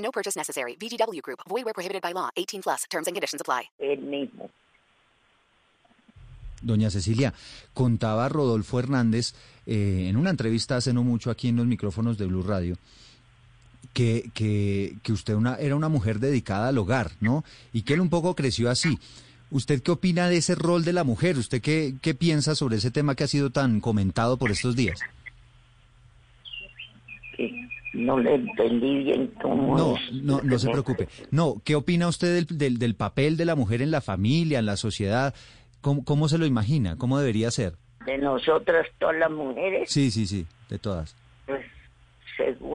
No 0.00 0.10
purchase 0.10 0.36
necessary. 0.36 0.76
VGW 0.76 1.22
Group. 1.22 1.40
Void 1.48 1.64
where 1.64 1.74
prohibited 1.74 2.02
by 2.02 2.12
law. 2.12 2.30
18 2.36 2.62
plus. 2.62 2.84
Terms 2.90 3.06
and 3.06 3.14
conditions 3.14 3.40
apply. 3.40 3.70
él 3.78 4.00
mismo. 4.00 4.50
Doña 6.62 6.90
Cecilia, 6.90 7.32
contaba 7.72 8.28
Rodolfo 8.28 8.78
Hernández 8.78 9.32
eh, 9.64 10.08
en 10.08 10.16
una 10.18 10.28
entrevista 10.28 10.76
hace 10.76 10.92
no 10.92 11.02
mucho 11.02 11.30
aquí 11.30 11.48
en 11.48 11.56
los 11.56 11.66
micrófonos 11.66 12.18
de 12.18 12.26
Blue 12.26 12.42
Radio 12.42 12.76
que, 13.92 14.30
que, 14.34 14.96
que 15.02 15.12
usted 15.12 15.34
una, 15.34 15.56
era 15.56 15.76
una 15.76 15.88
mujer 15.88 16.20
dedicada 16.20 16.68
al 16.68 16.78
hogar, 16.78 17.12
¿no? 17.20 17.44
Y 17.72 17.82
que 17.82 17.94
él 17.94 18.00
un 18.00 18.10
poco 18.10 18.34
creció 18.34 18.70
así. 18.70 18.98
¿Usted 19.50 19.82
qué 19.82 19.90
opina 19.90 20.28
de 20.28 20.36
ese 20.36 20.54
rol 20.54 20.84
de 20.84 20.92
la 20.92 21.02
mujer? 21.02 21.36
¿Usted 21.36 21.60
qué, 21.60 21.96
qué 22.00 22.14
piensa 22.14 22.54
sobre 22.54 22.76
ese 22.76 22.90
tema 22.90 23.14
que 23.14 23.24
ha 23.24 23.28
sido 23.28 23.50
tan 23.50 23.80
comentado 23.80 24.36
por 24.36 24.50
estos 24.50 24.76
días? 24.76 25.00
No 28.04 28.18
le 28.18 28.34
entendí 28.34 29.04
bien 29.04 29.32
cómo 29.40 29.76
No, 29.76 29.96
es. 29.96 30.12
no, 30.22 30.40
no 30.42 30.58
se 30.58 30.70
preocupe. 30.70 31.08
No, 31.30 31.56
¿qué 31.64 31.74
opina 31.76 32.08
usted 32.08 32.34
del, 32.34 32.58
del, 32.58 32.78
del 32.78 32.94
papel 32.94 33.36
de 33.36 33.44
la 33.44 33.54
mujer 33.54 33.82
en 33.82 33.90
la 33.90 34.00
familia, 34.00 34.58
en 34.58 34.66
la 34.66 34.76
sociedad? 34.76 35.34
¿Cómo, 35.80 36.04
¿Cómo 36.04 36.28
se 36.28 36.38
lo 36.38 36.46
imagina? 36.46 36.96
¿Cómo 36.96 37.18
debería 37.18 37.50
ser? 37.50 37.74
De 38.06 38.18
nosotras 38.18 38.86
todas 38.98 39.16
las 39.16 39.30
mujeres, 39.30 39.90
Sí, 39.90 40.10
sí, 40.10 40.26
sí, 40.26 40.46
de 40.68 40.78
todas. 40.78 41.14
pues 41.46 41.64
seguro. 42.36 42.74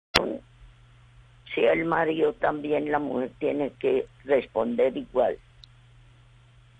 Si 1.53 1.61
el 1.61 1.85
marido 1.85 2.33
también 2.33 2.91
la 2.91 2.99
mujer 2.99 3.31
tiene 3.39 3.71
que 3.79 4.07
responder 4.25 4.95
igual. 4.95 5.37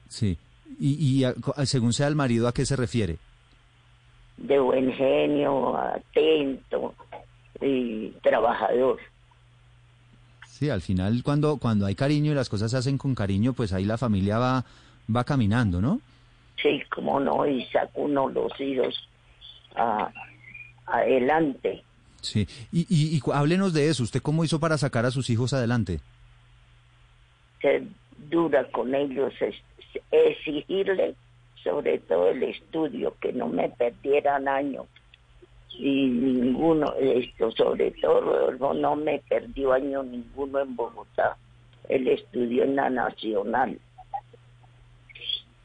Sí. 0.08 0.38
Y, 0.80 1.20
y 1.20 1.24
a- 1.26 1.34
según 1.66 1.94
sea 1.94 2.08
el 2.08 2.16
marido, 2.16 2.48
¿a 2.48 2.54
qué 2.54 2.66
se 2.66 2.76
refiere? 2.76 3.18
De 4.38 4.58
buen 4.60 4.94
genio, 4.94 5.78
atento 5.78 6.96
y 7.62 8.10
trabajador. 8.24 9.00
Sí, 10.48 10.70
al 10.70 10.82
final 10.82 11.22
cuando, 11.24 11.58
cuando 11.58 11.86
hay 11.86 11.96
cariño 11.96 12.32
y 12.32 12.36
las 12.36 12.50
cosas 12.50 12.72
se 12.72 12.78
hacen 12.78 12.98
con 12.98 13.14
cariño, 13.16 13.54
pues 13.54 13.74
ahí 13.74 13.84
la 13.84 13.98
familia 13.98 14.38
va, 14.38 14.64
va 15.14 15.24
caminando, 15.24 15.82
¿no? 15.82 16.00
Sí, 16.62 16.82
como 16.94 17.20
no, 17.20 17.46
y 17.48 17.66
saca 17.66 17.90
uno 17.96 18.30
los 18.30 18.52
hijos 18.60 19.08
a- 19.76 20.12
adelante. 20.86 21.84
Sí. 22.22 22.48
Y, 22.72 22.82
y, 22.90 23.18
y 23.18 23.22
háblenos 23.34 23.74
de 23.74 23.90
eso. 23.90 24.04
¿Usted 24.04 24.22
cómo 24.22 24.44
hizo 24.44 24.60
para 24.60 24.78
sacar 24.78 25.06
a 25.06 25.12
sus 25.12 25.30
hijos 25.30 25.54
adelante? 25.54 26.00
ser 27.62 27.84
dura 28.30 28.68
con 28.72 28.94
ellos, 28.96 29.34
es- 29.40 29.56
exigirle 30.12 31.16
sobre 31.64 32.00
todo 32.00 32.30
el 32.30 32.42
estudio, 32.44 33.16
que 33.22 33.34
no 33.34 33.48
me 33.48 33.70
perdieran 33.70 34.48
años. 34.48 34.86
Y 35.78 36.06
ninguno, 36.08 36.94
esto 36.96 37.52
sobre 37.52 37.92
todo 37.92 38.22
Rodolfo 38.22 38.74
no 38.74 38.96
me 38.96 39.20
perdió 39.30 39.74
año 39.74 40.02
ninguno 40.04 40.60
en 40.60 40.76
Bogotá. 40.76 41.38
Él 41.90 42.08
estudió 42.08 42.64
en 42.64 42.76
la 42.76 42.90
Nacional. 42.90 43.80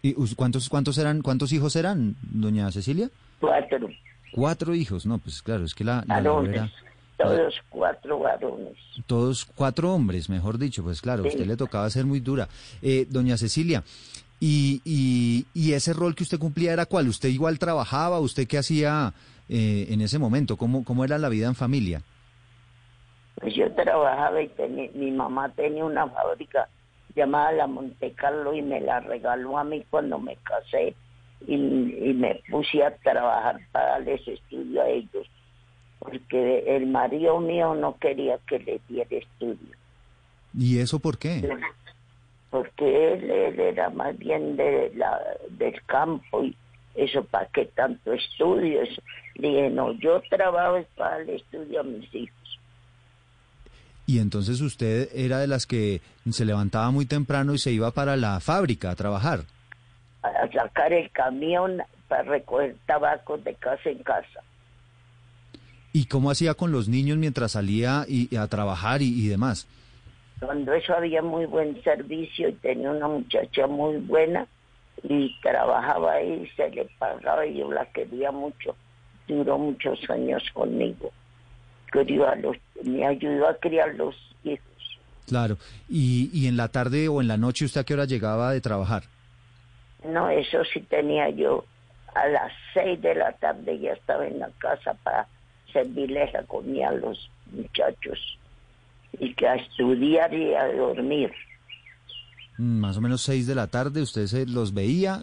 ¿Y 0.03 0.15
cuántos, 0.35 0.69
cuántos 0.69 0.99
eran, 0.99 1.23
cuántos 1.23 1.53
hijos 1.53 1.75
eran, 1.77 2.15
doña 2.23 2.71
Cecilia? 2.71 3.11
Cuatro 3.41 3.89
Cuatro 4.33 4.75
hijos, 4.75 5.07
no, 5.07 5.19
pues 5.19 5.43
claro, 5.43 5.65
es 5.65 5.75
que 5.75 5.85
la, 5.85 6.05
la 6.07 6.17
varones, 6.17 6.55
era 6.55 6.71
todos 7.17 7.55
cuatro 7.71 8.19
varones. 8.19 8.77
todos 9.07 9.45
cuatro 9.47 9.95
hombres, 9.95 10.29
mejor 10.29 10.59
dicho, 10.59 10.83
pues 10.83 11.01
claro, 11.01 11.25
a 11.25 11.29
usted 11.29 11.47
le 11.47 11.57
tocaba 11.57 11.89
ser 11.91 12.05
muy 12.05 12.21
dura. 12.21 12.49
Eh, 12.83 13.07
doña 13.09 13.37
Cecilia, 13.39 13.83
y, 14.39 14.83
y, 14.85 15.47
y 15.55 15.73
ese 15.73 15.95
rol 15.95 16.15
que 16.15 16.25
usted 16.25 16.39
cumplía 16.39 16.73
era 16.75 16.85
cuál? 16.85 17.09
¿Usted 17.09 17.31
igual 17.31 17.59
trabajaba? 17.59 18.21
¿Usted 18.21 18.47
qué 18.47 18.59
hacía 18.59 19.15
eh, 19.49 19.87
en 19.89 20.03
ese 20.03 20.19
momento? 20.19 20.57
¿Cómo, 20.59 20.85
¿Cómo 20.85 21.05
era 21.05 21.17
la 21.17 21.31
vida 21.31 21.47
en 21.47 21.55
familia? 21.55 22.03
Pues 23.41 23.55
yo 23.55 23.71
trabajaba 23.75 24.43
y 24.43 24.49
tenía- 24.49 24.91
mi 24.95 25.11
mamá 25.11 25.51
tenía 25.53 25.85
una 25.85 26.07
fábrica 26.09 26.69
llamada 27.15 27.53
La 27.53 27.67
Monte 27.67 28.13
Carlo 28.13 28.55
y 28.55 28.61
me 28.61 28.81
la 28.81 29.01
regaló 29.01 29.57
a 29.59 29.65
mí 29.65 29.83
cuando 29.89 30.19
me 30.19 30.37
casé 30.37 30.95
y, 31.47 31.55
y 31.55 32.15
me 32.15 32.41
puse 32.51 32.83
a 32.83 32.95
trabajar 32.99 33.61
para 33.73 33.93
darles 33.93 34.27
estudio 34.27 34.83
a 34.83 34.89
ellos 34.89 35.27
porque 35.99 36.65
el 36.77 36.87
marido 36.87 37.41
mío 37.41 37.75
no 37.75 37.97
quería 37.99 38.39
que 38.47 38.59
le 38.59 38.81
diera 38.89 39.17
estudio 39.17 39.77
¿Y 40.59 40.79
eso 40.79 40.99
por 40.99 41.19
qué? 41.19 41.49
porque 42.51 43.13
él, 43.15 43.31
él 43.31 43.61
era 43.61 43.91
más 43.91 44.17
bien 44.19 44.57
de 44.57 44.93
la, 44.95 45.19
del 45.51 45.81
campo 45.87 46.45
y 46.45 46.57
eso 46.95 47.23
para 47.25 47.47
qué 47.49 47.67
tanto 47.67 48.13
estudio 48.13 48.83
eso. 48.83 49.03
le 49.35 49.49
dije 49.49 49.71
no 49.71 49.93
yo 49.93 50.23
trabajo 50.31 50.83
para 50.97 51.19
darle 51.19 51.37
estudio 51.37 51.81
a 51.81 51.83
mis 51.83 52.15
hijos 52.15 52.59
Y 54.07 54.21
entonces 54.21 54.61
usted 54.61 55.09
era 55.15 55.39
de 55.41 55.49
las 55.49 55.67
que 55.67 56.01
se 56.31 56.45
levantaba 56.45 56.91
muy 56.91 57.05
temprano 57.07 57.53
y 57.55 57.59
se 57.59 57.73
iba 57.73 57.91
para 57.91 58.17
la 58.17 58.39
fábrica 58.41 58.91
a 58.91 58.95
trabajar. 58.97 59.41
A 60.29 60.53
sacar 60.53 60.93
el 60.93 61.11
camión 61.11 61.83
para 62.09 62.23
recoger 62.23 62.77
tabaco 62.87 63.39
de 63.39 63.55
casa 63.55 63.91
en 63.91 63.99
casa. 63.99 64.41
¿Y 65.93 66.07
cómo 66.07 66.31
hacía 66.31 66.55
con 66.55 66.73
los 66.73 66.89
niños 66.89 67.17
mientras 67.17 67.53
salía 67.53 68.05
y, 68.07 68.35
a 68.37 68.47
trabajar 68.49 69.01
y, 69.01 69.09
y 69.09 69.29
demás? 69.29 69.67
Cuando 70.41 70.75
eso 70.75 70.95
había 70.95 71.23
muy 71.23 71.47
buen 71.47 71.83
servicio 71.83 72.51
y 72.51 72.53
tenía 72.53 72.91
una 72.91 73.09
muchacha 73.09 73.67
muy 73.67 73.97
buena 73.97 74.47
y 75.03 75.35
trabajaba 75.41 76.13
ahí, 76.13 76.47
se 76.57 76.69
le 76.71 76.87
pagaba 76.99 77.47
y 77.47 77.59
yo 77.59 77.73
la 77.73 77.87
quería 77.87 78.31
mucho. 78.31 78.77
Duró 79.27 79.59
muchos 79.59 79.99
años 80.11 80.43
conmigo. 80.53 81.11
Crió 81.87 82.29
a 82.29 82.37
los, 82.37 82.57
me 82.85 83.07
ayudó 83.07 83.49
a 83.49 83.55
criar 83.55 83.95
los 83.95 84.15
hijos. 84.45 85.01
Claro. 85.27 85.57
Y, 85.89 86.31
y 86.33 86.47
en 86.47 86.57
la 86.59 86.69
tarde 86.69 87.09
o 87.09 87.23
en 87.23 87.29
la 87.29 87.39
noche 87.39 87.65
usted 87.65 87.81
a 87.81 87.85
qué 87.85 87.95
hora 87.95 88.05
llegaba 88.05 88.53
de 88.53 88.61
trabajar? 88.61 89.05
No, 90.07 90.29
eso 90.31 90.65
sí 90.73 90.81
tenía 90.81 91.31
yo. 91.31 91.65
A 92.15 92.27
las 92.29 92.53
seis 92.73 93.01
de 93.03 93.15
la 93.15 93.33
tarde 93.33 93.79
ya 93.79 93.93
estaba 93.93 94.27
en 94.27 94.39
la 94.39 94.51
casa 94.59 94.95
para 95.03 95.27
servirles 95.73 96.33
la 96.33 96.43
comida 96.45 96.89
a 96.89 96.93
los 96.93 97.31
muchachos 97.53 98.39
y 99.19 99.35
que 99.35 99.49
a 99.49 99.57
estudiar 99.57 100.33
y 100.33 100.55
a 100.55 100.67
dormir. 100.73 101.33
Mm, 102.59 102.81
Más 102.81 102.97
o 102.97 103.01
menos 103.01 103.23
seis 103.23 103.47
de 103.47 103.55
la 103.55 103.67
tarde, 103.67 104.01
usted 104.01 104.27
se 104.27 104.47
los 104.47 104.73
veía, 104.73 105.21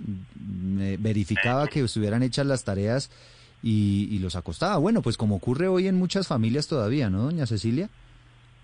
eh, 0.79 0.97
verificaba 0.99 1.67
que 1.67 1.79
estuvieran 1.81 2.23
hechas 2.23 2.45
las 2.45 2.63
tareas 2.63 3.09
y, 3.63 4.07
y 4.11 4.19
los 4.19 4.35
acostaba. 4.35 4.77
Bueno, 4.77 5.01
pues 5.01 5.17
como 5.17 5.35
ocurre 5.37 5.67
hoy 5.67 5.87
en 5.87 5.95
muchas 5.95 6.27
familias 6.27 6.67
todavía, 6.67 7.09
¿no, 7.09 7.23
doña 7.23 7.45
Cecilia? 7.45 7.89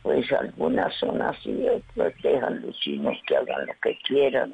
Pues 0.03 0.31
algunas 0.31 0.93
son 0.95 1.21
así, 1.21 1.65
otras 1.67 2.13
dejan 2.21 2.61
los 2.61 2.77
chinos 2.79 3.17
que 3.27 3.35
hagan 3.35 3.65
lo 3.65 3.73
que 3.81 3.97
quieran. 4.07 4.53